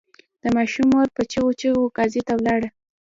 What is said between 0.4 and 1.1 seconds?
د ماشوم مور